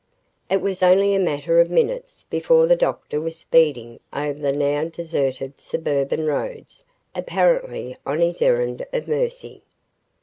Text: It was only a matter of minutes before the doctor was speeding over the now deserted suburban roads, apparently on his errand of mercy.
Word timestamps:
It 0.49 0.61
was 0.61 0.81
only 0.81 1.13
a 1.13 1.19
matter 1.19 1.59
of 1.61 1.69
minutes 1.69 2.25
before 2.27 2.65
the 2.65 2.75
doctor 2.75 3.21
was 3.21 3.37
speeding 3.37 3.99
over 4.11 4.39
the 4.39 4.51
now 4.51 4.85
deserted 4.85 5.59
suburban 5.59 6.25
roads, 6.25 6.83
apparently 7.13 7.95
on 8.03 8.19
his 8.19 8.41
errand 8.41 8.83
of 8.91 9.07
mercy. 9.07 9.61